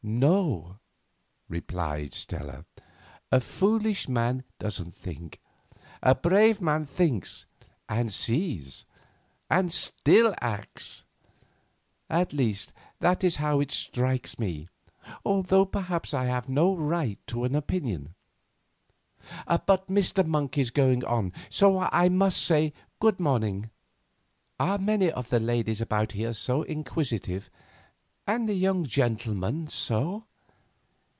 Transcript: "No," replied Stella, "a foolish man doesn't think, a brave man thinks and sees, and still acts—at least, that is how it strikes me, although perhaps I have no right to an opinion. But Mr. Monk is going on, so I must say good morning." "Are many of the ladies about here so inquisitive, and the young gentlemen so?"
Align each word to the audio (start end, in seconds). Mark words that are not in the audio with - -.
"No," 0.03 0.79
replied 1.47 2.13
Stella, 2.15 2.65
"a 3.31 3.39
foolish 3.39 4.07
man 4.09 4.43
doesn't 4.57 4.95
think, 4.95 5.39
a 6.01 6.15
brave 6.15 6.59
man 6.59 6.85
thinks 6.87 7.45
and 7.87 8.11
sees, 8.11 8.85
and 9.49 9.71
still 9.71 10.33
acts—at 10.39 12.33
least, 12.33 12.73
that 12.99 13.23
is 13.23 13.35
how 13.35 13.59
it 13.59 13.69
strikes 13.71 14.39
me, 14.39 14.69
although 15.23 15.65
perhaps 15.65 16.15
I 16.15 16.25
have 16.25 16.49
no 16.49 16.75
right 16.75 17.19
to 17.27 17.43
an 17.43 17.53
opinion. 17.55 18.15
But 19.47 19.87
Mr. 19.87 20.25
Monk 20.25 20.57
is 20.57 20.71
going 20.71 21.05
on, 21.05 21.31
so 21.49 21.77
I 21.79 22.09
must 22.09 22.43
say 22.43 22.73
good 22.99 23.19
morning." 23.19 23.69
"Are 24.59 24.79
many 24.79 25.11
of 25.11 25.29
the 25.29 25.39
ladies 25.39 25.79
about 25.79 26.13
here 26.13 26.33
so 26.33 26.63
inquisitive, 26.63 27.51
and 28.27 28.47
the 28.47 28.53
young 28.53 28.85
gentlemen 28.85 29.67
so?" 29.67 30.25